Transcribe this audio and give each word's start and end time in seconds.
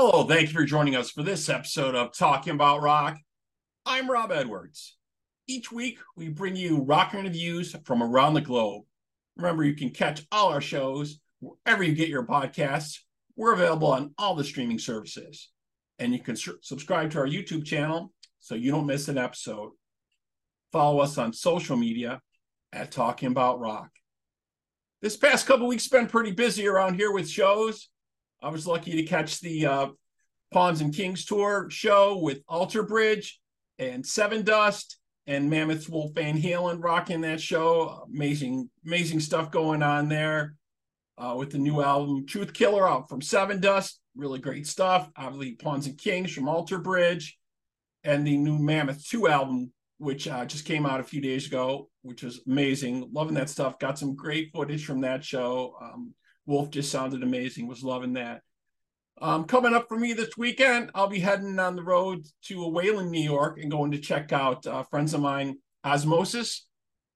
Hello, 0.00 0.22
thank 0.22 0.42
you 0.42 0.54
for 0.54 0.64
joining 0.64 0.94
us 0.94 1.10
for 1.10 1.24
this 1.24 1.48
episode 1.48 1.96
of 1.96 2.16
Talking 2.16 2.52
About 2.52 2.82
Rock. 2.82 3.18
I'm 3.84 4.08
Rob 4.08 4.30
Edwards. 4.30 4.96
Each 5.48 5.72
week, 5.72 5.98
we 6.14 6.28
bring 6.28 6.54
you 6.54 6.82
rock 6.82 7.14
interviews 7.14 7.74
from 7.84 8.00
around 8.00 8.34
the 8.34 8.40
globe. 8.40 8.84
Remember, 9.36 9.64
you 9.64 9.74
can 9.74 9.90
catch 9.90 10.22
all 10.30 10.50
our 10.50 10.60
shows 10.60 11.18
wherever 11.40 11.82
you 11.82 11.96
get 11.96 12.08
your 12.08 12.24
podcasts. 12.24 13.00
We're 13.34 13.54
available 13.54 13.88
on 13.88 14.14
all 14.18 14.36
the 14.36 14.44
streaming 14.44 14.78
services. 14.78 15.50
And 15.98 16.12
you 16.12 16.20
can 16.20 16.36
su- 16.36 16.60
subscribe 16.62 17.10
to 17.10 17.18
our 17.18 17.26
YouTube 17.26 17.64
channel 17.64 18.12
so 18.38 18.54
you 18.54 18.70
don't 18.70 18.86
miss 18.86 19.08
an 19.08 19.18
episode. 19.18 19.72
Follow 20.70 21.00
us 21.00 21.18
on 21.18 21.32
social 21.32 21.76
media 21.76 22.20
at 22.72 22.92
Talking 22.92 23.32
About 23.32 23.58
Rock. 23.58 23.90
This 25.02 25.16
past 25.16 25.48
couple 25.48 25.66
weeks 25.66 25.90
have 25.90 26.00
been 26.00 26.08
pretty 26.08 26.30
busy 26.30 26.68
around 26.68 26.94
here 26.94 27.10
with 27.10 27.28
shows. 27.28 27.88
I 28.42 28.50
was 28.50 28.66
lucky 28.66 28.92
to 28.92 29.02
catch 29.02 29.40
the 29.40 29.66
uh, 29.66 29.88
Pawns 30.52 30.80
and 30.80 30.94
Kings 30.94 31.24
tour 31.24 31.68
show 31.70 32.18
with 32.18 32.42
Alter 32.48 32.82
Bridge 32.82 33.40
and 33.78 34.04
Sevendust 34.04 34.94
and 35.26 35.50
Mammoth 35.50 35.88
Wolf 35.88 36.12
Van 36.14 36.40
Halen 36.40 36.82
rocking 36.82 37.20
that 37.22 37.40
show. 37.40 38.06
Amazing, 38.12 38.70
amazing 38.86 39.20
stuff 39.20 39.50
going 39.50 39.82
on 39.82 40.08
there 40.08 40.54
uh, 41.18 41.34
with 41.36 41.50
the 41.50 41.58
new 41.58 41.82
album 41.82 42.26
Truth 42.26 42.52
Killer 42.52 42.88
out 42.88 43.08
from 43.08 43.20
Dust. 43.60 44.00
Really 44.16 44.38
great 44.38 44.66
stuff. 44.66 45.10
Obviously, 45.16 45.52
Pawns 45.52 45.86
and 45.86 45.98
Kings 45.98 46.32
from 46.32 46.48
Alter 46.48 46.78
Bridge 46.78 47.38
and 48.04 48.26
the 48.26 48.36
new 48.36 48.58
Mammoth 48.58 49.06
2 49.08 49.28
album, 49.28 49.72
which 49.98 50.26
uh, 50.28 50.44
just 50.44 50.64
came 50.64 50.86
out 50.86 51.00
a 51.00 51.04
few 51.04 51.20
days 51.20 51.46
ago, 51.46 51.90
which 52.02 52.22
was 52.22 52.40
amazing. 52.46 53.10
Loving 53.12 53.34
that 53.34 53.50
stuff. 53.50 53.78
Got 53.78 53.98
some 53.98 54.14
great 54.14 54.50
footage 54.52 54.84
from 54.84 55.02
that 55.02 55.24
show. 55.24 55.74
Um, 55.80 56.14
Wolf 56.48 56.70
just 56.70 56.90
sounded 56.90 57.22
amazing. 57.22 57.68
Was 57.68 57.84
loving 57.84 58.14
that. 58.14 58.40
Um, 59.20 59.44
coming 59.44 59.74
up 59.74 59.86
for 59.88 59.98
me 59.98 60.14
this 60.14 60.36
weekend, 60.38 60.90
I'll 60.94 61.08
be 61.08 61.18
heading 61.18 61.58
on 61.58 61.76
the 61.76 61.82
road 61.82 62.24
to 62.44 62.68
Wayland, 62.68 63.10
New 63.10 63.22
York, 63.22 63.58
and 63.60 63.70
going 63.70 63.90
to 63.90 63.98
check 63.98 64.32
out 64.32 64.66
uh, 64.66 64.82
friends 64.84 65.12
of 65.12 65.20
mine, 65.20 65.58
Osmosis. 65.84 66.66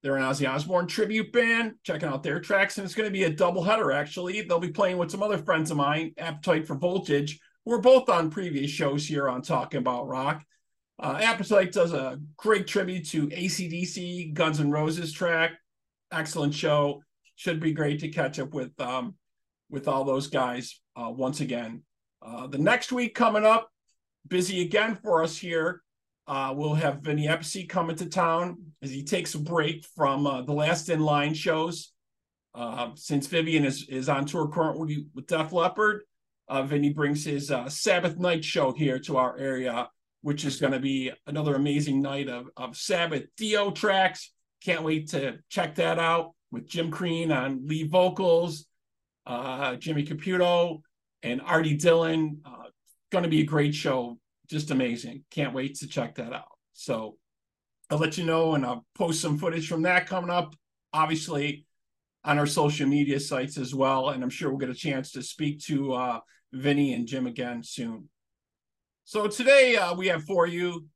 They're 0.03 0.17
an 0.17 0.25
Ozzy 0.25 0.49
Osbourne 0.49 0.89
tribute 0.89 1.33
band, 1.33 1.75
checking 1.85 2.09
out 2.09 2.25
their 2.25 2.41
tracks, 2.41 2.77
and 2.77 2.85
it's 2.85 2.95
going 2.95 3.09
to 3.09 3.13
be 3.13 3.25
a 3.25 3.31
double 3.31 3.63
header. 3.63 3.93
Actually, 3.93 4.43
they'll 4.43 4.59
be 4.59 4.73
playing 4.73 4.99
with 4.99 5.13
some 5.13 5.23
other 5.23 5.39
friends 5.39 5.71
of 5.71 5.77
mine, 5.77 6.13
Appetite 6.19 6.67
for 6.67 6.75
Voltage, 6.75 7.39
who 7.65 7.73
are 7.73 7.81
both 7.81 8.11
on 8.11 8.31
previous 8.31 8.71
shows 8.71 9.07
here 9.07 9.29
on 9.29 9.41
Talking 9.41 9.79
About 9.79 10.09
Rock. 10.09 10.43
Uh, 10.99 11.19
Appetite 11.23 11.73
does 11.73 11.93
a 11.93 12.19
great 12.37 12.67
tribute 12.67 13.09
to 13.11 13.31
AC/DC, 13.33 14.35
Guns 14.35 14.61
N' 14.61 14.71
Roses 14.71 15.13
track. 15.13 15.53
Excellent 16.11 16.53
show. 16.53 17.03
Should 17.37 17.61
be 17.61 17.73
great 17.73 18.01
to 18.01 18.09
catch 18.09 18.39
up 18.39 18.53
with 18.53 18.79
um, 18.81 19.15
with 19.73 19.89
all 19.89 20.05
those 20.05 20.29
guys 20.29 20.81
uh, 20.95 21.11
once 21.11 21.41
again. 21.41 21.83
Uh, 22.25 22.47
the 22.47 22.59
next 22.59 22.93
week 22.93 23.15
coming 23.15 23.45
up, 23.45 23.71
busy 24.29 24.61
again 24.61 24.97
for 25.03 25.25
us 25.25 25.37
here. 25.37 25.83
Uh, 26.29 26.53
we'll 26.55 26.75
have 26.75 27.01
Vinny 27.01 27.27
Appice 27.27 27.69
coming 27.69 27.97
to 27.97 28.07
town 28.07 28.59
as 28.83 28.91
he 28.91 29.03
takes 29.03 29.35
a 29.35 29.39
break 29.39 29.85
from 29.97 30.27
uh, 30.27 30.43
the 30.43 30.53
last 30.53 30.89
in 30.89 31.01
line 31.01 31.35
shows. 31.35 31.93
Uh, 32.55 32.91
since 32.95 33.27
Vivian 33.27 33.65
is, 33.65 33.89
is 33.89 34.09
on 34.09 34.27
tour 34.27 34.47
currently 34.47 35.07
with 35.15 35.27
Def 35.27 35.53
Leppard, 35.53 36.03
uh, 36.49 36.63
Vinny 36.63 36.93
brings 36.93 37.25
his 37.25 37.51
Sabbath 37.69 38.19
night 38.19 38.45
show 38.45 38.73
here 38.73 38.99
to 39.01 39.17
our 39.17 39.37
area, 39.39 39.89
which 40.21 40.45
is 40.45 40.61
going 40.61 40.75
to 40.75 40.79
be 40.79 41.11
another 41.27 41.55
amazing 41.55 42.03
night 42.03 42.29
of, 42.29 42.49
of 42.57 42.77
Sabbath 42.77 43.25
Dio 43.39 43.71
tracks. 43.71 44.33
Can't 44.63 44.85
wait 44.85 45.09
to 45.09 45.39
check 45.49 45.77
that 45.77 45.99
out 45.99 46.33
with 46.53 46.69
Jim 46.69 46.91
Crean 46.91 47.33
on 47.33 47.67
lead 47.67 47.91
vocals, 47.91 48.67
uh, 49.27 49.77
Jimmy 49.77 50.05
Caputo, 50.05 50.81
and 51.23 51.41
Artie 51.41 51.77
Dillon. 51.77 52.41
Uh, 52.45 52.65
going 53.11 53.25
to 53.25 53.31
be 53.31 53.41
a 53.41 53.47
great 53.47 53.75
show. 53.75 54.19
Just 54.49 54.71
amazing. 54.71 55.25
Can't 55.31 55.55
wait 55.55 55.77
to 55.77 55.87
check 55.87 56.17
that 56.17 56.33
out. 56.33 56.59
So 56.73 57.17
I'll 57.91 57.99
let 57.99 58.19
you 58.19 58.25
know 58.25 58.55
and 58.55 58.65
I'll 58.65 58.87
post 58.95 59.21
some 59.21 59.39
footage 59.39 59.69
from 59.69 59.83
that 59.83 60.07
coming 60.07 60.31
up, 60.31 60.55
obviously, 60.93 61.67
on 62.25 62.39
our 62.39 62.47
social 62.47 62.87
media 62.87 63.21
sites 63.21 63.59
as 63.59 63.75
well. 63.75 64.11
And 64.11 64.23
I'm 64.23 64.31
sure 64.31 64.51
we'll 64.51 64.59
get 64.59 64.71
a 64.71 64.75
chance 64.75 65.13
to 65.13 65.23
speak 65.23 65.61
to 65.65 65.93
uh, 65.93 66.21
Vinny 66.53 66.95
and 66.95 67.07
Jim 67.07 67.27
again 67.27 67.63
soon. 67.63 68.09
So 69.05 69.27
today 69.27 69.77
uh, 69.77 69.95
we 69.95 70.09
have 70.09 70.25
for 70.25 70.47
you 70.47 70.87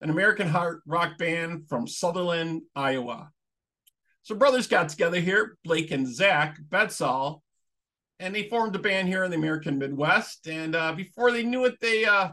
an 0.00 0.10
American 0.10 0.48
heart 0.48 0.82
rock 0.86 1.18
band 1.18 1.68
from 1.68 1.86
Sutherland, 1.86 2.62
Iowa. 2.74 3.30
So 4.22 4.34
brothers 4.34 4.66
got 4.66 4.88
together 4.88 5.20
here, 5.20 5.56
Blake 5.64 5.90
and 5.90 6.06
Zach 6.06 6.58
Bedsaul, 6.68 7.40
and 8.20 8.34
they 8.34 8.48
formed 8.48 8.74
a 8.74 8.78
band 8.78 9.08
here 9.08 9.24
in 9.24 9.30
the 9.30 9.36
American 9.36 9.78
Midwest. 9.78 10.46
And 10.46 10.74
uh, 10.74 10.92
before 10.92 11.32
they 11.32 11.42
knew 11.42 11.64
it, 11.64 11.78
they 11.80 12.04
uh, 12.04 12.30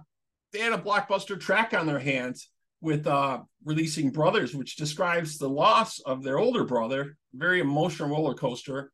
they 0.52 0.60
had 0.60 0.74
a 0.74 0.78
blockbuster 0.78 1.40
track 1.40 1.74
on 1.74 1.88
their 1.88 2.00
hands 2.00 2.50
with 2.82 3.08
uh, 3.08 3.42
releasing 3.64 4.12
Brothers, 4.12 4.54
which 4.54 4.76
describes 4.76 5.38
the 5.38 5.50
loss 5.50 6.00
of 6.00 6.24
their 6.24 6.38
older 6.38 6.64
brother. 6.64 7.18
Very 7.34 7.60
emotional 7.60 8.10
roller 8.10 8.34
coaster 8.34 8.92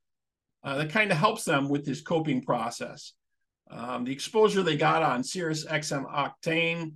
uh, 0.64 0.78
that 0.78 0.92
kind 0.92 1.12
of 1.12 1.18
helps 1.18 1.44
them 1.44 1.70
with 1.70 1.86
this 1.86 2.02
coping 2.02 2.42
process. 2.42 3.14
Um, 3.72 4.04
the 4.04 4.12
exposure 4.12 4.64
they 4.64 4.78
got 4.78 5.04
on 5.04 5.24
Sirius 5.24 5.66
XM 5.66 6.06
Octane 6.12 6.94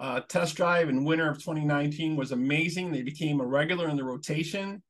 uh, 0.00 0.20
test 0.20 0.56
drive 0.56 0.88
in 0.88 1.04
winter 1.04 1.28
of 1.28 1.38
2019 1.38 2.16
was 2.16 2.32
amazing. 2.32 2.90
They 2.90 3.02
became 3.02 3.40
a 3.40 3.46
regular 3.46 3.88
in 3.88 3.96
the 3.96 4.04
rotation 4.04 4.82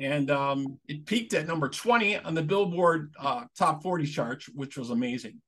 and 0.00 0.30
um, 0.30 0.78
it 0.88 1.06
peaked 1.06 1.34
at 1.34 1.46
number 1.46 1.68
20 1.68 2.18
on 2.18 2.34
the 2.34 2.42
Billboard 2.42 3.14
uh, 3.18 3.44
Top 3.56 3.82
40 3.82 4.06
chart, 4.06 4.44
which 4.54 4.76
was 4.76 4.90
amazing. 4.90 5.40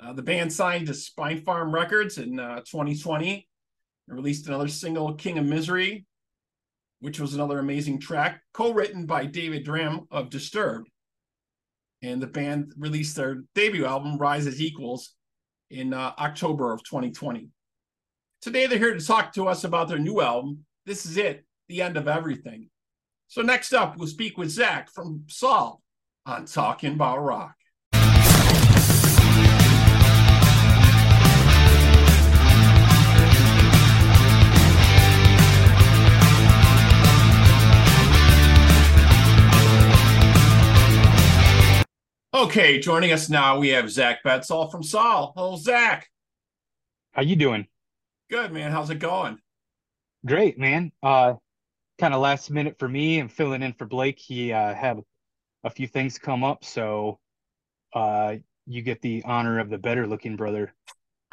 Uh, 0.00 0.12
the 0.12 0.22
band 0.22 0.52
signed 0.52 0.86
to 0.86 0.92
Spinefarm 0.92 1.72
Records 1.72 2.18
in 2.18 2.40
uh, 2.40 2.60
2020 2.60 3.46
and 4.08 4.16
released 4.16 4.48
another 4.48 4.68
single, 4.68 5.14
King 5.14 5.38
of 5.38 5.44
Misery, 5.44 6.04
which 7.00 7.20
was 7.20 7.34
another 7.34 7.58
amazing 7.58 8.00
track, 8.00 8.40
co-written 8.52 9.06
by 9.06 9.26
David 9.26 9.64
Draiman 9.64 10.06
of 10.10 10.30
Disturbed. 10.30 10.88
And 12.02 12.20
the 12.20 12.26
band 12.26 12.72
released 12.76 13.16
their 13.16 13.44
debut 13.54 13.86
album, 13.86 14.18
Rise 14.18 14.46
as 14.46 14.60
Equals, 14.60 15.14
in 15.70 15.94
uh, 15.94 16.12
October 16.18 16.72
of 16.72 16.82
2020. 16.84 17.48
Today, 18.42 18.66
they're 18.66 18.78
here 18.78 18.94
to 18.94 19.04
talk 19.04 19.32
to 19.34 19.48
us 19.48 19.64
about 19.64 19.88
their 19.88 19.98
new 19.98 20.20
album. 20.20 20.64
This 20.84 21.06
is 21.06 21.16
it, 21.16 21.46
The 21.68 21.80
End 21.80 21.96
of 21.96 22.08
Everything. 22.08 22.68
So 23.34 23.42
next 23.42 23.72
up, 23.72 23.96
we'll 23.96 24.06
speak 24.06 24.38
with 24.38 24.48
Zach 24.48 24.88
from 24.88 25.24
Saul 25.26 25.82
on 26.24 26.44
Talking 26.44 26.92
About 26.92 27.18
Rock. 27.18 27.56
Okay, 42.32 42.78
joining 42.78 43.10
us 43.10 43.28
now, 43.28 43.58
we 43.58 43.70
have 43.70 43.90
Zach 43.90 44.22
Bedsaul 44.24 44.70
from 44.70 44.84
Saul. 44.84 45.32
Hello, 45.34 45.56
Zach. 45.56 46.08
How 47.10 47.22
you 47.22 47.34
doing? 47.34 47.66
Good, 48.30 48.52
man. 48.52 48.70
How's 48.70 48.90
it 48.90 49.00
going? 49.00 49.40
Great, 50.24 50.56
man. 50.56 50.92
Uh, 51.02 51.34
kind 52.04 52.12
of 52.12 52.20
last 52.20 52.50
minute 52.50 52.78
for 52.78 52.86
me 52.86 53.18
and 53.18 53.32
filling 53.32 53.62
in 53.62 53.72
for 53.72 53.86
Blake. 53.86 54.18
He 54.18 54.52
uh, 54.52 54.74
had 54.74 55.00
a 55.64 55.70
few 55.70 55.86
things 55.86 56.18
come 56.18 56.44
up, 56.44 56.62
so 56.62 57.18
uh, 57.94 58.34
you 58.66 58.82
get 58.82 59.00
the 59.00 59.22
honor 59.24 59.58
of 59.58 59.70
the 59.70 59.78
better 59.78 60.06
looking 60.06 60.36
brother. 60.36 60.74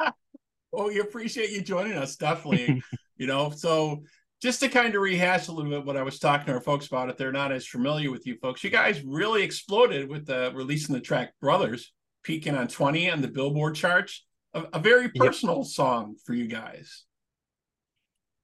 well, 0.72 0.86
we 0.86 0.98
appreciate 1.00 1.50
you 1.50 1.60
joining 1.60 1.92
us, 1.92 2.16
definitely. 2.16 2.82
you 3.18 3.26
know, 3.26 3.50
so 3.50 4.02
just 4.40 4.60
to 4.60 4.70
kind 4.70 4.94
of 4.94 5.02
rehash 5.02 5.48
a 5.48 5.52
little 5.52 5.70
bit 5.70 5.84
what 5.84 5.98
I 5.98 6.02
was 6.02 6.18
talking 6.18 6.46
to 6.46 6.54
our 6.54 6.60
folks 6.62 6.86
about, 6.86 7.10
if 7.10 7.18
they're 7.18 7.32
not 7.32 7.52
as 7.52 7.66
familiar 7.66 8.10
with 8.10 8.26
you 8.26 8.38
folks, 8.40 8.64
you 8.64 8.70
guys 8.70 9.02
really 9.04 9.42
exploded 9.42 10.08
with 10.08 10.24
the 10.24 10.52
releasing 10.54 10.94
the 10.94 11.02
track 11.02 11.34
Brothers, 11.38 11.92
peaking 12.22 12.54
on 12.54 12.66
20 12.66 13.10
on 13.10 13.20
the 13.20 13.28
Billboard 13.28 13.74
charts. 13.74 14.24
A, 14.54 14.64
a 14.72 14.78
very 14.78 15.10
personal 15.10 15.58
yep. 15.58 15.66
song 15.66 16.16
for 16.24 16.32
you 16.32 16.46
guys. 16.46 17.04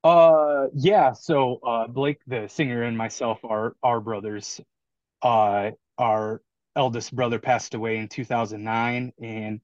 Uh 0.05 0.67
yeah, 0.75 1.13
so 1.13 1.57
uh 1.57 1.87
Blake 1.89 2.21
the 2.27 2.49
singer 2.49 2.83
and 2.85 2.97
myself 2.97 3.45
are 3.45 3.75
our 3.83 4.01
brothers. 4.01 4.61
Uh 5.23 5.73
our 5.99 6.43
eldest 6.77 7.15
brother 7.15 7.39
passed 7.41 7.75
away 7.75 7.99
in 7.99 8.09
2009 8.09 9.13
and 9.23 9.61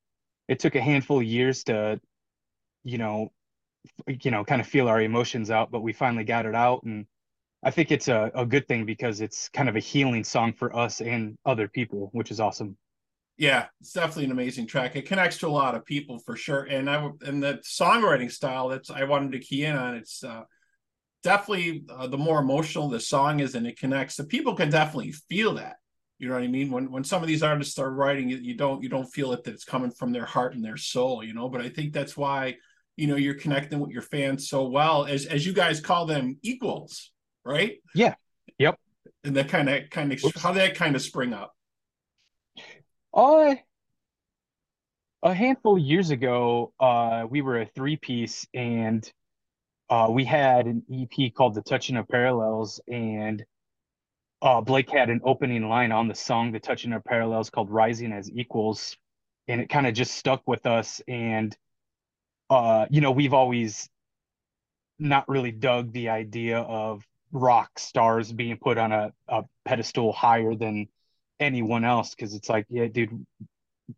it 0.48 0.58
took 0.60 0.74
a 0.76 0.80
handful 0.80 1.18
of 1.18 1.24
years 1.24 1.64
to 1.64 2.00
you 2.84 2.98
know 2.98 3.32
you 4.08 4.30
know 4.30 4.44
kind 4.44 4.60
of 4.60 4.66
feel 4.68 4.88
our 4.88 5.00
emotions 5.00 5.50
out 5.50 5.70
but 5.70 5.82
we 5.82 5.92
finally 5.92 6.24
got 6.24 6.46
it 6.46 6.54
out 6.54 6.82
and 6.84 7.06
I 7.64 7.70
think 7.72 7.92
it's 7.92 8.08
a, 8.08 8.30
a 8.34 8.46
good 8.46 8.68
thing 8.68 8.86
because 8.86 9.20
it's 9.22 9.48
kind 9.50 9.68
of 9.68 9.76
a 9.76 9.80
healing 9.80 10.24
song 10.24 10.52
for 10.54 10.76
us 10.76 11.00
and 11.00 11.38
other 11.46 11.68
people, 11.68 12.10
which 12.12 12.30
is 12.30 12.40
awesome. 12.40 12.76
Yeah, 13.36 13.66
it's 13.80 13.92
definitely 13.92 14.26
an 14.26 14.30
amazing 14.30 14.66
track. 14.66 14.94
It 14.94 15.06
connects 15.06 15.38
to 15.38 15.48
a 15.48 15.48
lot 15.48 15.74
of 15.74 15.84
people 15.84 16.18
for 16.20 16.36
sure. 16.36 16.62
And 16.62 16.88
I 16.88 17.10
and 17.22 17.42
the 17.42 17.60
songwriting 17.64 18.30
style 18.30 18.68
that's 18.68 18.90
I 18.90 19.04
wanted 19.04 19.32
to 19.32 19.40
key 19.40 19.64
in 19.64 19.74
on. 19.74 19.96
It's 19.96 20.22
uh, 20.22 20.42
definitely 21.24 21.84
uh, 21.90 22.06
the 22.06 22.18
more 22.18 22.38
emotional 22.38 22.88
the 22.88 23.00
song 23.00 23.40
is, 23.40 23.56
and 23.56 23.66
it 23.66 23.78
connects. 23.78 24.16
The 24.16 24.24
people 24.24 24.54
can 24.54 24.70
definitely 24.70 25.12
feel 25.28 25.54
that. 25.54 25.76
You 26.18 26.28
know 26.28 26.34
what 26.34 26.44
I 26.44 26.48
mean? 26.48 26.70
When 26.70 26.92
when 26.92 27.02
some 27.02 27.22
of 27.22 27.28
these 27.28 27.42
artists 27.42 27.76
are 27.78 27.90
writing, 27.90 28.28
you, 28.28 28.36
you 28.36 28.54
don't 28.54 28.82
you 28.82 28.88
don't 28.88 29.12
feel 29.12 29.32
it 29.32 29.42
that 29.44 29.54
it's 29.54 29.64
coming 29.64 29.90
from 29.90 30.12
their 30.12 30.24
heart 30.24 30.54
and 30.54 30.64
their 30.64 30.76
soul, 30.76 31.24
you 31.24 31.34
know. 31.34 31.48
But 31.48 31.60
I 31.60 31.68
think 31.68 31.92
that's 31.92 32.16
why 32.16 32.56
you 32.96 33.08
know 33.08 33.16
you're 33.16 33.34
connecting 33.34 33.80
with 33.80 33.90
your 33.90 34.02
fans 34.02 34.48
so 34.48 34.68
well, 34.68 35.06
as 35.06 35.26
as 35.26 35.44
you 35.44 35.52
guys 35.52 35.80
call 35.80 36.06
them 36.06 36.38
equals, 36.42 37.10
right? 37.44 37.78
Yeah. 37.96 38.14
Yep. 38.58 38.78
And 39.24 39.34
that 39.36 39.48
kind 39.48 39.68
of 39.68 39.90
kind 39.90 40.12
of 40.12 40.22
how 40.36 40.52
did 40.52 40.60
that 40.60 40.76
kind 40.76 40.94
of 40.94 41.02
spring 41.02 41.34
up? 41.34 41.52
Uh, 43.14 43.54
a 45.22 45.32
handful 45.32 45.76
of 45.76 45.82
years 45.82 46.10
ago, 46.10 46.72
uh, 46.80 47.24
we 47.30 47.42
were 47.42 47.60
a 47.60 47.66
three 47.66 47.96
piece 47.96 48.44
and 48.52 49.08
uh, 49.88 50.08
we 50.10 50.24
had 50.24 50.66
an 50.66 50.82
EP 50.92 51.32
called 51.32 51.54
The 51.54 51.62
Touching 51.62 51.96
of 51.96 52.08
Parallels, 52.08 52.80
and 52.88 53.44
uh, 54.42 54.60
Blake 54.62 54.90
had 54.90 55.10
an 55.10 55.20
opening 55.22 55.68
line 55.68 55.92
on 55.92 56.08
the 56.08 56.14
song 56.14 56.50
The 56.50 56.58
Touching 56.58 56.92
of 56.92 57.04
Parallels 57.04 57.50
called 57.50 57.70
Rising 57.70 58.12
as 58.12 58.28
Equals, 58.30 58.96
and 59.46 59.60
it 59.60 59.68
kind 59.68 59.86
of 59.86 59.94
just 59.94 60.14
stuck 60.14 60.42
with 60.46 60.66
us. 60.66 61.00
And, 61.06 61.56
uh, 62.50 62.86
you 62.90 63.00
know, 63.00 63.12
we've 63.12 63.34
always 63.34 63.88
not 64.98 65.28
really 65.28 65.52
dug 65.52 65.92
the 65.92 66.08
idea 66.08 66.58
of 66.58 67.06
rock 67.30 67.78
stars 67.78 68.32
being 68.32 68.56
put 68.56 68.78
on 68.78 68.90
a, 68.90 69.12
a 69.28 69.44
pedestal 69.64 70.12
higher 70.12 70.54
than 70.54 70.88
anyone 71.40 71.84
else 71.84 72.14
because 72.14 72.34
it's 72.34 72.48
like, 72.48 72.66
yeah, 72.68 72.86
dude, 72.86 73.26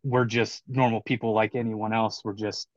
we're 0.03 0.25
just 0.25 0.63
normal 0.67 1.01
people 1.01 1.33
like 1.33 1.55
anyone 1.55 1.93
else. 1.93 2.21
We're 2.23 2.33
just 2.33 2.67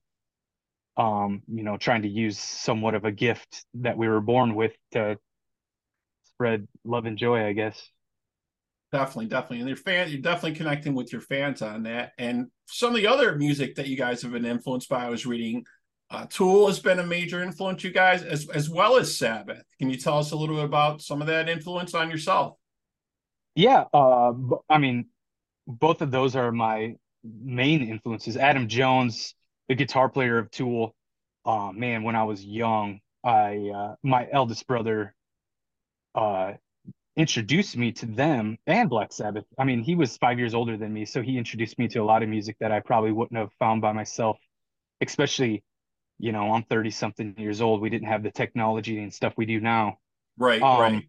um, 0.97 1.43
you 1.49 1.63
know, 1.63 1.77
trying 1.77 2.03
to 2.03 2.09
use 2.09 2.39
somewhat 2.39 2.95
of 2.95 3.05
a 3.05 3.13
gift 3.13 3.65
that 3.75 3.97
we 3.97 4.09
were 4.09 4.21
born 4.21 4.55
with 4.55 4.73
to 4.93 5.19
spread 6.25 6.69
love 6.85 7.07
and 7.07 7.17
joy, 7.17 7.45
I 7.45 7.53
guess. 7.53 7.89
Definitely, 8.93 9.27
definitely. 9.27 9.61
And 9.61 9.69
your 9.69 9.77
fan, 9.77 10.11
you're 10.11 10.21
definitely 10.21 10.57
connecting 10.57 10.95
with 10.95 11.13
your 11.13 11.23
fans 11.23 11.63
on 11.63 11.85
that. 11.85 12.13
And 12.19 12.49
some 12.67 12.91
of 12.91 12.97
the 12.97 13.07
other 13.07 13.37
music 13.37 13.77
that 13.77 13.87
you 13.87 13.97
guys 13.97 14.21
have 14.23 14.33
been 14.33 14.45
influenced 14.45 14.89
by, 14.89 15.07
I 15.07 15.09
was 15.09 15.25
reading, 15.25 15.65
uh, 16.11 16.27
Tool 16.29 16.67
has 16.67 16.81
been 16.81 16.99
a 16.99 17.07
major 17.07 17.43
influence, 17.43 17.85
you 17.85 17.93
guys, 17.93 18.25
as 18.25 18.49
as 18.51 18.69
well 18.69 18.97
as 18.97 19.17
Sabbath. 19.17 19.63
Can 19.79 19.91
you 19.91 19.97
tell 19.97 20.19
us 20.19 20.33
a 20.33 20.37
little 20.37 20.57
bit 20.57 20.65
about 20.65 21.01
some 21.01 21.21
of 21.21 21.29
that 21.29 21.49
influence 21.49 21.95
on 21.95 22.11
yourself? 22.11 22.57
Yeah, 23.61 23.85
uh, 23.93 24.33
I 24.71 24.79
mean, 24.79 25.05
both 25.67 26.01
of 26.01 26.11
those 26.11 26.35
are 26.35 26.51
my 26.51 26.97
main 27.23 27.87
influences. 27.87 28.39
Adam 28.39 28.69
Jones, 28.69 29.35
the 29.69 29.75
guitar 29.75 30.09
player 30.09 30.39
of 30.39 30.51
Tool. 30.51 30.95
Uh, 31.45 31.71
man, 31.71 32.03
when 32.03 32.17
I 32.17 32.25
was 32.25 32.43
young, 32.43 33.01
I 33.23 33.71
uh, 33.75 33.95
my 34.03 34.27
eldest 34.33 34.67
brother 34.67 35.15
uh, 36.15 36.55
introduced 37.17 37.77
me 37.77 37.93
to 37.93 38.07
them 38.07 38.57
and 38.67 38.89
Black 38.89 39.13
Sabbath. 39.13 39.45
I 39.59 39.65
mean, 39.65 39.83
he 39.83 39.95
was 39.95 40.17
five 40.17 40.39
years 40.39 40.55
older 40.55 40.79
than 40.79 40.95
me, 40.95 41.05
so 41.05 41.21
he 41.21 41.37
introduced 41.37 41.79
me 41.79 41.87
to 41.89 41.99
a 41.99 42.05
lot 42.05 42.23
of 42.23 42.31
music 42.31 42.57
that 42.61 42.73
I 42.73 42.81
probably 42.81 43.13
wouldn't 43.13 43.39
have 43.39 43.53
found 43.59 43.83
by 43.83 43.93
myself. 43.93 44.39
Especially, 45.03 45.63
you 46.19 46.33
know, 46.33 46.55
I'm 46.55 46.63
30 46.63 46.93
something 46.93 47.35
years 47.37 47.61
old. 47.61 47.83
We 47.83 47.91
didn't 47.91 48.09
have 48.09 48.23
the 48.23 48.31
technology 48.31 49.03
and 49.03 49.13
stuff 49.13 49.35
we 49.37 49.45
do 49.45 49.61
now. 49.61 49.99
Right, 50.39 50.63
um, 50.63 50.81
right. 50.81 51.05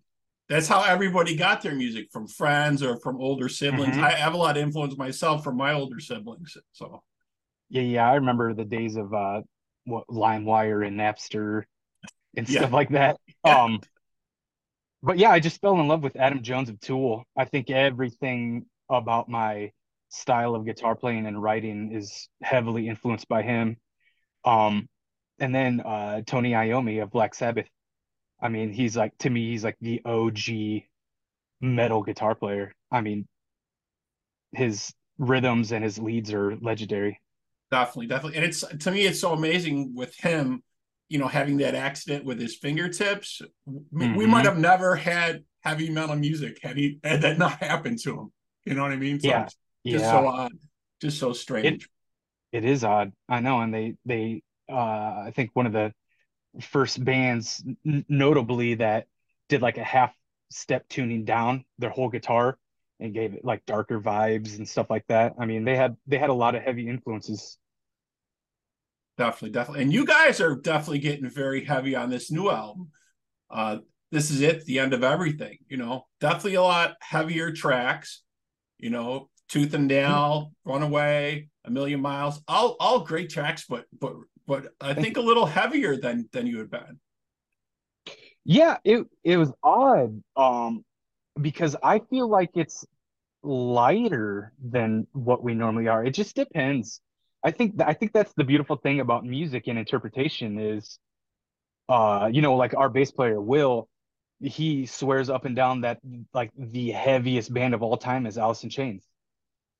That's 0.51 0.67
how 0.67 0.83
everybody 0.83 1.37
got 1.37 1.61
their 1.61 1.73
music 1.73 2.09
from 2.11 2.27
friends 2.27 2.83
or 2.83 2.97
from 2.97 3.21
older 3.21 3.47
siblings. 3.47 3.95
Mm-hmm. 3.95 4.03
I 4.03 4.11
have 4.11 4.33
a 4.33 4.37
lot 4.37 4.57
of 4.57 4.63
influence 4.63 4.97
myself 4.97 5.45
from 5.45 5.55
my 5.55 5.71
older 5.71 6.01
siblings. 6.01 6.57
So 6.73 7.01
yeah, 7.69 7.83
yeah, 7.83 8.11
I 8.11 8.15
remember 8.15 8.53
the 8.53 8.65
days 8.65 8.97
of 8.97 9.13
uh, 9.13 9.43
what 9.85 10.07
LimeWire 10.09 10.85
and 10.85 10.99
Napster 10.99 11.63
and 12.35 12.49
yeah. 12.49 12.59
stuff 12.59 12.73
like 12.73 12.89
that. 12.89 13.17
Yeah. 13.45 13.63
Um, 13.63 13.79
but 15.01 15.17
yeah, 15.17 15.31
I 15.31 15.39
just 15.39 15.61
fell 15.61 15.79
in 15.79 15.87
love 15.87 16.03
with 16.03 16.17
Adam 16.17 16.43
Jones 16.43 16.69
of 16.69 16.79
Tool. 16.81 17.23
I 17.35 17.45
think 17.45 17.71
everything 17.71 18.65
about 18.89 19.29
my 19.29 19.71
style 20.09 20.53
of 20.53 20.65
guitar 20.65 20.95
playing 20.95 21.27
and 21.27 21.41
writing 21.41 21.93
is 21.93 22.27
heavily 22.43 22.89
influenced 22.89 23.29
by 23.29 23.41
him. 23.41 23.77
Um, 24.43 24.89
and 25.39 25.55
then 25.55 25.79
uh, 25.79 26.21
Tony 26.27 26.51
Iommi 26.51 27.01
of 27.01 27.09
Black 27.09 27.33
Sabbath. 27.33 27.67
I 28.41 28.49
mean, 28.49 28.71
he's 28.71 28.97
like 28.97 29.17
to 29.19 29.29
me, 29.29 29.51
he's 29.51 29.63
like 29.63 29.77
the 29.81 30.01
OG 30.05 30.83
metal 31.61 32.01
guitar 32.01 32.35
player. 32.35 32.73
I 32.91 33.01
mean, 33.01 33.27
his 34.51 34.93
rhythms 35.17 35.71
and 35.71 35.83
his 35.83 35.99
leads 35.99 36.33
are 36.33 36.57
legendary. 36.57 37.19
Definitely, 37.69 38.07
definitely. 38.07 38.37
And 38.37 38.45
it's 38.45 38.61
to 38.61 38.91
me, 38.91 39.05
it's 39.05 39.19
so 39.19 39.33
amazing 39.33 39.93
with 39.95 40.15
him, 40.15 40.63
you 41.07 41.19
know, 41.19 41.27
having 41.27 41.57
that 41.57 41.75
accident 41.75 42.25
with 42.25 42.39
his 42.39 42.55
fingertips. 42.55 43.41
Mm-hmm. 43.69 44.15
We 44.15 44.25
might 44.25 44.45
have 44.45 44.57
never 44.57 44.95
had 44.95 45.43
heavy 45.61 45.89
metal 45.89 46.15
music 46.15 46.59
had 46.61 46.77
he 46.77 46.99
had 47.03 47.21
that 47.21 47.37
not 47.37 47.53
happened 47.63 47.99
to 47.99 48.19
him. 48.19 48.33
You 48.65 48.73
know 48.73 48.81
what 48.81 48.91
I 48.91 48.97
mean? 48.97 49.19
So 49.19 49.27
yeah. 49.27 49.43
Just 49.43 50.05
yeah. 50.05 50.11
so 50.11 50.27
odd. 50.27 50.51
Just 51.01 51.19
so 51.19 51.33
strange. 51.33 51.89
It, 52.51 52.63
it 52.63 52.65
is 52.65 52.83
odd. 52.83 53.13
I 53.29 53.39
know. 53.39 53.61
And 53.61 53.73
they 53.73 53.95
they 54.05 54.41
uh 54.69 54.75
I 55.25 55.31
think 55.33 55.51
one 55.53 55.65
of 55.65 55.73
the 55.73 55.93
first 56.59 57.03
bands 57.03 57.63
n- 57.85 58.05
notably 58.09 58.75
that 58.75 59.07
did 59.49 59.61
like 59.61 59.77
a 59.77 59.83
half 59.83 60.13
step 60.49 60.87
tuning 60.89 61.23
down 61.23 61.63
their 61.79 61.89
whole 61.89 62.09
guitar 62.09 62.57
and 62.99 63.13
gave 63.13 63.33
it 63.33 63.45
like 63.45 63.65
darker 63.65 63.99
vibes 63.99 64.57
and 64.57 64.67
stuff 64.67 64.89
like 64.89 65.05
that. 65.07 65.33
I 65.39 65.45
mean, 65.45 65.63
they 65.63 65.75
had 65.75 65.95
they 66.07 66.17
had 66.17 66.29
a 66.29 66.33
lot 66.33 66.55
of 66.55 66.63
heavy 66.63 66.87
influences 66.87 67.57
definitely, 69.17 69.51
definitely. 69.51 69.83
And 69.83 69.93
you 69.93 70.05
guys 70.05 70.41
are 70.41 70.55
definitely 70.55 70.99
getting 70.99 71.29
very 71.29 71.63
heavy 71.63 71.95
on 71.95 72.09
this 72.09 72.31
new 72.31 72.49
album. 72.49 72.89
Uh, 73.51 73.77
this 74.11 74.31
is 74.31 74.41
it, 74.41 74.65
the 74.65 74.79
end 74.79 74.93
of 74.93 75.03
everything. 75.03 75.57
You 75.67 75.77
know, 75.77 76.07
definitely 76.19 76.55
a 76.55 76.63
lot 76.63 76.95
heavier 77.01 77.51
tracks. 77.51 78.23
You 78.79 78.89
know, 78.89 79.29
Tooth 79.47 79.73
and 79.75 79.87
Nail, 79.87 80.53
Runaway, 80.65 81.49
A 81.65 81.69
Million 81.69 82.01
Miles, 82.01 82.41
all 82.47 82.75
all 82.79 83.01
great 83.01 83.29
tracks, 83.29 83.65
but 83.69 83.85
but 83.99 84.13
but 84.51 84.73
I 84.81 84.93
think 84.93 85.15
a 85.15 85.21
little 85.21 85.45
heavier 85.45 85.95
than 85.95 86.27
than 86.33 86.45
you 86.45 86.57
had 86.57 86.69
been. 86.69 86.99
Yeah, 88.43 88.79
it 88.83 89.07
it 89.23 89.37
was 89.37 89.49
odd, 89.63 90.21
um, 90.35 90.83
because 91.39 91.77
I 91.81 91.99
feel 92.09 92.27
like 92.27 92.49
it's 92.55 92.85
lighter 93.43 94.51
than 94.61 95.07
what 95.13 95.41
we 95.41 95.53
normally 95.53 95.87
are. 95.87 96.03
It 96.03 96.11
just 96.11 96.35
depends. 96.35 96.99
I 97.45 97.51
think 97.51 97.77
th- 97.77 97.87
I 97.87 97.93
think 97.93 98.11
that's 98.11 98.33
the 98.33 98.43
beautiful 98.43 98.75
thing 98.75 98.99
about 98.99 99.23
music 99.23 99.67
and 99.67 99.79
interpretation 99.79 100.59
is, 100.59 100.99
uh, 101.87 102.29
you 102.33 102.41
know, 102.41 102.55
like 102.57 102.75
our 102.75 102.89
bass 102.89 103.11
player 103.11 103.39
Will, 103.39 103.87
he 104.41 104.85
swears 104.85 105.29
up 105.29 105.45
and 105.45 105.55
down 105.55 105.81
that 105.81 105.99
like 106.33 106.51
the 106.57 106.91
heaviest 106.91 107.53
band 107.53 107.73
of 107.73 107.83
all 107.83 107.95
time 107.95 108.25
is 108.25 108.37
Alice 108.37 108.65
in 108.65 108.69
Chains, 108.69 109.05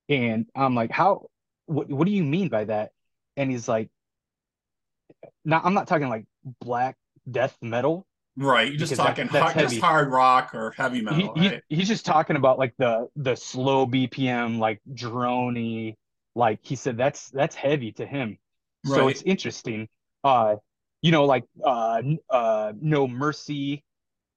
and 0.08 0.46
I'm 0.56 0.74
like, 0.74 0.92
how? 0.92 1.26
What 1.66 1.90
What 1.90 2.06
do 2.06 2.12
you 2.12 2.24
mean 2.24 2.48
by 2.48 2.64
that? 2.64 2.92
And 3.36 3.50
he's 3.50 3.68
like, 3.68 3.90
not 5.44 5.64
I'm 5.64 5.74
not 5.74 5.86
talking 5.86 6.08
like 6.08 6.24
black 6.60 6.96
death 7.30 7.56
metal. 7.62 8.06
Right, 8.34 8.68
you're 8.68 8.78
just 8.78 8.94
talking 8.94 9.28
that, 9.28 9.42
hard, 9.42 9.58
just 9.58 9.78
hard 9.78 10.10
rock 10.10 10.54
or 10.54 10.70
heavy 10.70 11.02
metal. 11.02 11.34
He, 11.34 11.48
right? 11.48 11.62
he, 11.68 11.76
he's 11.76 11.88
just 11.88 12.06
talking 12.06 12.36
about 12.36 12.58
like 12.58 12.72
the 12.78 13.08
the 13.16 13.36
slow 13.36 13.86
BPM, 13.86 14.58
like 14.58 14.80
drony, 14.94 15.96
like 16.34 16.60
he 16.62 16.76
said 16.76 16.96
that's 16.96 17.30
that's 17.30 17.54
heavy 17.54 17.92
to 17.92 18.06
him 18.06 18.38
right. 18.86 18.96
so 18.96 19.08
it's 19.08 19.22
interesting 19.22 19.88
uh 20.24 20.56
you 21.00 21.10
know 21.10 21.24
like 21.24 21.44
uh 21.64 22.02
uh 22.30 22.72
no 22.80 23.06
mercy 23.06 23.84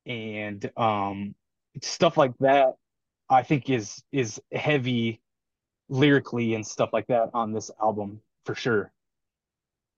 and 0.06 0.70
um 0.78 1.34
stuff 1.82 2.18
like 2.18 2.34
that 2.40 2.74
i 3.30 3.44
think 3.44 3.70
is 3.70 4.04
is 4.12 4.42
heavy 4.52 5.22
lyrically 5.90 6.56
and 6.56 6.66
stuff 6.66 6.90
like 6.92 7.08
that 7.08 7.30
on 7.34 7.54
this 7.54 7.72
album 7.82 8.20
for 8.46 8.56
sure 8.56 8.92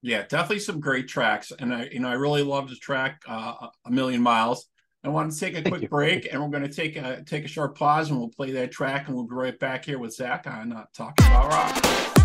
yeah 0.02 0.24
definitely 0.24 0.60
some 0.60 0.80
great 0.80 1.08
tracks 1.08 1.52
and 1.60 1.74
i 1.74 1.86
you 1.92 2.00
know 2.00 2.10
i 2.10 2.14
really 2.14 2.44
love 2.44 2.70
the 2.70 2.76
track 2.76 3.22
uh 3.28 3.68
a 3.86 3.92
million 3.92 4.22
miles 4.22 4.68
I 5.04 5.10
want 5.10 5.32
to 5.32 5.40
take 5.40 5.54
a 5.54 5.62
Thank 5.62 5.70
quick 5.70 5.82
you. 5.84 5.88
break, 5.88 6.28
and 6.30 6.42
we're 6.42 6.50
going 6.50 6.68
to 6.68 6.74
take 6.74 6.98
a 6.98 7.24
take 7.24 7.46
a 7.46 7.48
short 7.48 7.78
pause, 7.78 8.10
and 8.10 8.20
we'll 8.20 8.30
play 8.30 8.52
that 8.52 8.72
track, 8.72 9.08
and 9.08 9.16
we'll 9.16 9.28
be 9.28 9.36
right 9.36 9.58
back 9.58 9.86
here 9.86 10.00
with 10.00 10.14
Zach 10.14 10.48
on 10.48 10.74
uh, 10.74 10.86
talking 10.94 11.26
about 11.28 11.50
rock. 11.50 12.17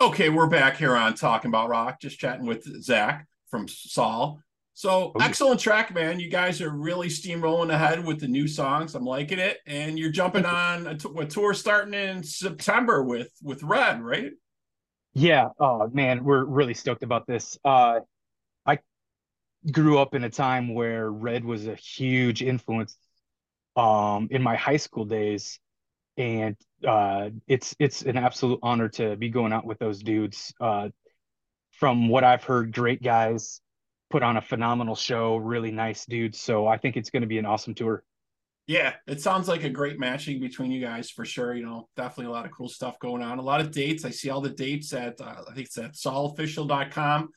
Okay, 0.00 0.28
we're 0.28 0.46
back 0.46 0.76
here 0.76 0.94
on 0.94 1.14
Talking 1.14 1.48
About 1.48 1.68
Rock, 1.68 2.00
just 2.00 2.20
chatting 2.20 2.46
with 2.46 2.62
Zach 2.84 3.26
from 3.50 3.66
Saul. 3.66 4.40
So 4.72 5.10
excellent 5.20 5.58
track, 5.58 5.92
man. 5.92 6.20
You 6.20 6.30
guys 6.30 6.62
are 6.62 6.70
really 6.70 7.08
steamrolling 7.08 7.72
ahead 7.72 8.06
with 8.06 8.20
the 8.20 8.28
new 8.28 8.46
songs. 8.46 8.94
I'm 8.94 9.04
liking 9.04 9.40
it. 9.40 9.58
And 9.66 9.98
you're 9.98 10.12
jumping 10.12 10.44
on 10.44 10.86
a, 10.86 10.96
t- 10.96 11.08
a 11.18 11.26
tour 11.26 11.52
starting 11.52 11.94
in 11.94 12.22
September 12.22 13.02
with 13.02 13.32
with 13.42 13.64
Red, 13.64 14.00
right? 14.00 14.30
Yeah, 15.14 15.48
oh 15.58 15.90
man, 15.92 16.22
we're 16.22 16.44
really 16.44 16.74
stoked 16.74 17.02
about 17.02 17.26
this. 17.26 17.58
Uh, 17.64 17.98
I 18.64 18.78
grew 19.72 19.98
up 19.98 20.14
in 20.14 20.22
a 20.22 20.30
time 20.30 20.74
where 20.74 21.10
Red 21.10 21.44
was 21.44 21.66
a 21.66 21.74
huge 21.74 22.40
influence 22.40 22.96
um, 23.74 24.28
in 24.30 24.44
my 24.44 24.54
high 24.54 24.76
school 24.76 25.06
days, 25.06 25.58
and 26.16 26.56
uh, 26.86 27.30
it's 27.46 27.74
it's 27.78 28.02
an 28.02 28.16
absolute 28.16 28.58
honor 28.62 28.88
to 28.90 29.16
be 29.16 29.28
going 29.28 29.52
out 29.52 29.64
with 29.64 29.78
those 29.78 30.02
dudes. 30.02 30.52
Uh, 30.60 30.88
from 31.72 32.08
what 32.08 32.24
I've 32.24 32.44
heard, 32.44 32.72
great 32.72 33.02
guys, 33.02 33.60
put 34.10 34.22
on 34.22 34.36
a 34.36 34.40
phenomenal 34.42 34.96
show, 34.96 35.36
really 35.36 35.70
nice 35.70 36.04
dudes. 36.06 36.40
So 36.40 36.66
I 36.66 36.76
think 36.76 36.96
it's 36.96 37.10
going 37.10 37.22
to 37.22 37.28
be 37.28 37.38
an 37.38 37.46
awesome 37.46 37.74
tour. 37.74 38.02
Yeah, 38.66 38.94
it 39.06 39.22
sounds 39.22 39.48
like 39.48 39.64
a 39.64 39.70
great 39.70 39.98
matching 39.98 40.40
between 40.40 40.70
you 40.70 40.80
guys 40.80 41.08
for 41.08 41.24
sure. 41.24 41.54
You 41.54 41.64
know, 41.64 41.88
definitely 41.96 42.26
a 42.26 42.30
lot 42.30 42.44
of 42.44 42.52
cool 42.52 42.68
stuff 42.68 42.98
going 42.98 43.22
on. 43.22 43.38
A 43.38 43.42
lot 43.42 43.60
of 43.60 43.70
dates. 43.70 44.04
I 44.04 44.10
see 44.10 44.28
all 44.28 44.40
the 44.42 44.50
dates 44.50 44.92
at 44.92 45.20
uh, 45.20 45.42
I 45.48 45.54
think 45.54 45.68
it's 45.68 45.78
at 45.78 45.94
saulofficial.com. 45.94 47.30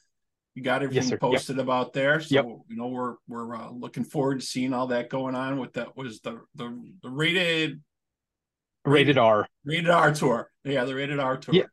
You 0.55 0.63
got 0.63 0.83
everything. 0.83 1.09
Yep. 1.11 1.19
posted 1.21 1.59
about 1.59 1.93
there. 1.93 2.19
So 2.19 2.35
Yep. 2.35 2.45
you 2.67 2.75
know 2.75 2.87
we're 2.89 3.15
we're 3.29 3.55
uh, 3.55 3.71
looking 3.71 4.03
forward 4.03 4.41
to 4.41 4.45
seeing 4.45 4.73
all 4.73 4.87
that 4.87 5.09
going 5.09 5.33
on 5.35 5.57
with 5.59 5.73
that 5.73 5.95
was 5.95 6.19
the 6.19 6.41
the 6.55 6.77
the 7.01 7.09
rated 7.09 7.81
Rated 8.85 9.17
R. 9.17 9.47
rated 9.63 9.89
R 9.89 10.13
tour. 10.13 10.51
Yeah, 10.63 10.85
the 10.85 10.95
rated 10.95 11.19
R 11.19 11.37
tour. 11.37 11.55
Yeah. 11.55 11.65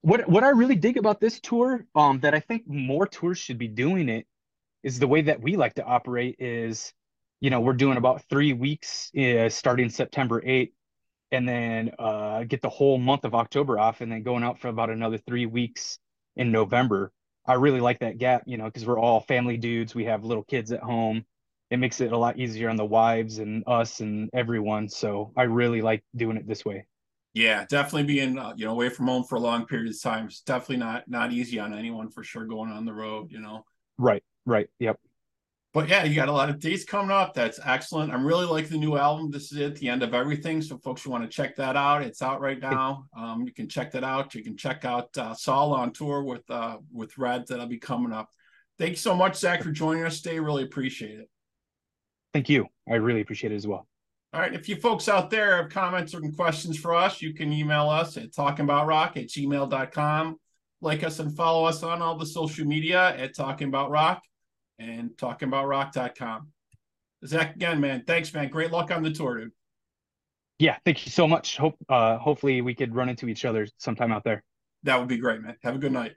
What 0.00 0.28
what 0.28 0.44
I 0.44 0.50
really 0.50 0.76
dig 0.76 0.96
about 0.96 1.20
this 1.20 1.40
tour, 1.40 1.86
um, 1.94 2.20
that 2.20 2.34
I 2.34 2.40
think 2.40 2.64
more 2.66 3.06
tours 3.06 3.38
should 3.38 3.58
be 3.58 3.68
doing 3.68 4.08
it, 4.08 4.26
is 4.82 4.98
the 4.98 5.08
way 5.08 5.22
that 5.22 5.40
we 5.40 5.56
like 5.56 5.74
to 5.74 5.84
operate 5.84 6.36
is, 6.38 6.92
you 7.40 7.50
know, 7.50 7.60
we're 7.60 7.72
doing 7.72 7.96
about 7.96 8.22
three 8.28 8.52
weeks 8.52 9.10
uh, 9.16 9.48
starting 9.48 9.88
September 9.88 10.40
8th, 10.40 10.72
and 11.30 11.48
then 11.48 11.92
uh, 11.98 12.44
get 12.44 12.62
the 12.62 12.68
whole 12.68 12.98
month 12.98 13.24
of 13.24 13.34
October 13.34 13.78
off, 13.78 14.00
and 14.00 14.12
then 14.12 14.22
going 14.22 14.44
out 14.44 14.60
for 14.60 14.68
about 14.68 14.90
another 14.90 15.18
three 15.18 15.46
weeks 15.46 15.98
in 16.36 16.52
November. 16.52 17.12
I 17.46 17.54
really 17.54 17.80
like 17.80 18.00
that 18.00 18.18
gap, 18.18 18.44
you 18.46 18.56
know, 18.56 18.64
because 18.64 18.86
we're 18.86 18.98
all 18.98 19.20
family 19.20 19.56
dudes. 19.56 19.94
We 19.94 20.04
have 20.04 20.24
little 20.24 20.44
kids 20.44 20.72
at 20.72 20.80
home. 20.80 21.24
It 21.70 21.78
makes 21.78 22.00
it 22.00 22.12
a 22.12 22.18
lot 22.18 22.38
easier 22.38 22.68
on 22.68 22.76
the 22.76 22.84
wives 22.84 23.38
and 23.38 23.64
us 23.66 24.00
and 24.00 24.30
everyone. 24.32 24.88
So 24.88 25.32
I 25.36 25.44
really 25.44 25.82
like 25.82 26.04
doing 26.14 26.36
it 26.36 26.46
this 26.46 26.64
way. 26.64 26.86
Yeah, 27.32 27.64
definitely 27.68 28.04
being 28.04 28.38
uh, 28.38 28.52
you 28.56 28.64
know 28.64 28.72
away 28.72 28.88
from 28.90 29.08
home 29.08 29.24
for 29.24 29.34
a 29.34 29.40
long 29.40 29.66
period 29.66 29.92
of 29.92 30.00
time 30.00 30.28
is 30.28 30.40
definitely 30.40 30.76
not 30.76 31.08
not 31.08 31.32
easy 31.32 31.58
on 31.58 31.74
anyone 31.74 32.08
for 32.08 32.22
sure 32.22 32.44
going 32.44 32.70
on 32.70 32.84
the 32.84 32.92
road. 32.92 33.32
You 33.32 33.40
know. 33.40 33.64
Right, 33.98 34.22
right. 34.46 34.68
Yep. 34.78 34.98
But 35.74 35.88
yeah, 35.88 36.04
you 36.04 36.14
got 36.14 36.28
a 36.28 36.32
lot 36.32 36.48
of 36.48 36.60
dates 36.60 36.84
coming 36.84 37.10
up. 37.10 37.34
That's 37.34 37.58
excellent. 37.64 38.12
I'm 38.12 38.24
really 38.24 38.46
like 38.46 38.68
the 38.68 38.78
new 38.78 38.96
album. 38.96 39.32
This 39.32 39.50
is 39.50 39.58
it, 39.58 39.74
the 39.74 39.88
end 39.88 40.04
of 40.04 40.14
everything. 40.14 40.62
So, 40.62 40.78
folks 40.78 41.02
who 41.02 41.10
want 41.10 41.24
to 41.24 41.28
check 41.28 41.56
that 41.56 41.74
out, 41.74 42.04
it's 42.04 42.22
out 42.22 42.40
right 42.40 42.60
now. 42.60 43.06
Um, 43.16 43.42
you 43.44 43.52
can 43.52 43.68
check 43.68 43.90
that 43.90 44.04
out. 44.04 44.36
You 44.36 44.44
can 44.44 44.56
check 44.56 44.84
out 44.84 45.08
uh, 45.18 45.34
Saul 45.34 45.74
on 45.74 45.92
tour 45.92 46.22
with 46.22 46.48
uh, 46.48 46.76
with 46.92 47.18
Red. 47.18 47.48
That'll 47.48 47.66
be 47.66 47.78
coming 47.78 48.12
up. 48.12 48.30
Thank 48.78 48.90
you 48.90 48.96
so 48.96 49.16
much, 49.16 49.34
Zach, 49.34 49.64
for 49.64 49.72
joining 49.72 50.04
us 50.04 50.20
today. 50.20 50.38
Really 50.38 50.62
appreciate 50.62 51.18
it. 51.18 51.28
Thank 52.34 52.48
you. 52.48 52.66
I 52.90 52.96
really 52.96 53.20
appreciate 53.20 53.52
it 53.52 53.56
as 53.56 53.66
well. 53.66 53.86
All 54.34 54.40
right. 54.40 54.52
If 54.52 54.68
you 54.68 54.74
folks 54.74 55.08
out 55.08 55.30
there 55.30 55.56
have 55.56 55.70
comments 55.70 56.12
or 56.12 56.20
questions 56.32 56.76
for 56.76 56.92
us, 56.92 57.22
you 57.22 57.32
can 57.32 57.52
email 57.52 57.88
us 57.88 58.16
at 58.16 58.32
talkingboutrock 58.32 59.16
at 59.16 59.28
gmail.com. 59.28 60.36
Like 60.80 61.04
us 61.04 61.20
and 61.20 61.34
follow 61.34 61.64
us 61.64 61.84
on 61.84 62.02
all 62.02 62.18
the 62.18 62.26
social 62.26 62.66
media 62.66 63.16
at 63.16 63.34
Talking 63.34 63.68
About 63.68 63.90
Rock 63.90 64.22
and 64.80 65.10
talkingboutrock.com. 65.10 66.48
Zach, 67.24 67.54
again, 67.54 67.80
man, 67.80 68.02
thanks, 68.06 68.34
man. 68.34 68.48
Great 68.48 68.72
luck 68.72 68.90
on 68.90 69.02
the 69.02 69.12
tour, 69.12 69.38
dude. 69.38 69.52
Yeah, 70.58 70.76
thank 70.84 71.06
you 71.06 71.12
so 71.12 71.26
much. 71.26 71.56
Hope 71.56 71.76
uh 71.88 72.18
hopefully 72.18 72.60
we 72.60 72.74
could 72.74 72.94
run 72.94 73.08
into 73.08 73.28
each 73.28 73.44
other 73.44 73.66
sometime 73.78 74.12
out 74.12 74.24
there. 74.24 74.42
That 74.82 74.98
would 74.98 75.08
be 75.08 75.16
great, 75.16 75.40
man. 75.40 75.56
Have 75.62 75.76
a 75.76 75.78
good 75.78 75.92
night. 75.92 76.12